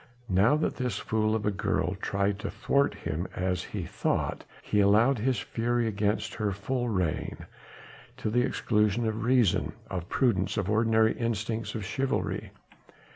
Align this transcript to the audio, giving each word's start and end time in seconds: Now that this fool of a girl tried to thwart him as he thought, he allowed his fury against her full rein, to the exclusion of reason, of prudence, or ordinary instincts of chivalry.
Now 0.29 0.55
that 0.55 0.77
this 0.77 0.97
fool 0.97 1.35
of 1.35 1.45
a 1.45 1.51
girl 1.51 1.93
tried 1.93 2.39
to 2.39 2.49
thwart 2.49 2.95
him 2.95 3.27
as 3.35 3.65
he 3.65 3.83
thought, 3.83 4.45
he 4.63 4.79
allowed 4.79 5.19
his 5.19 5.37
fury 5.37 5.87
against 5.87 6.33
her 6.33 6.51
full 6.51 6.89
rein, 6.89 7.45
to 8.17 8.31
the 8.31 8.41
exclusion 8.41 9.05
of 9.07 9.23
reason, 9.23 9.73
of 9.91 10.09
prudence, 10.09 10.57
or 10.57 10.67
ordinary 10.67 11.13
instincts 11.13 11.75
of 11.75 11.85
chivalry. 11.85 12.49